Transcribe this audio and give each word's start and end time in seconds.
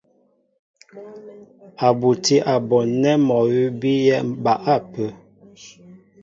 A 1.85 1.87
butí 1.99 2.35
a 2.53 2.55
bon 2.67 2.87
nɛ́ 3.01 3.15
mɔ 3.27 3.35
awʉ́ 3.43 3.65
bíyɛ́ 3.79 4.19
ba 4.43 4.53
ápə́. 4.73 5.07